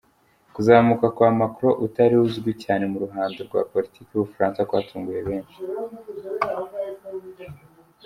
[0.53, 5.59] Kuzamuka kwa Macron utari uzwi cyane mu ruhando rwa Politike y’Ubufaransa kwatunguye benshi.